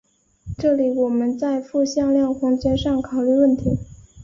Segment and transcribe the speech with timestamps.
[0.57, 3.77] 这里我们在复向量空间上考虑问题。